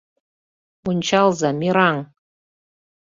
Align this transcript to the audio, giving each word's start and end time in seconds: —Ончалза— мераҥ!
—Ончалза— 0.89 1.49
мераҥ! 1.59 1.97